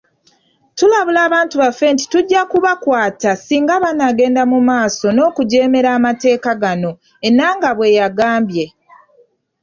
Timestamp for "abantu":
1.27-1.55